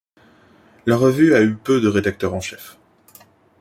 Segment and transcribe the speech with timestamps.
[0.87, 2.75] La revue a eu peu de rédacteurs en chef.